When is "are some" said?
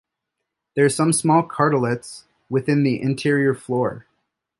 0.83-1.13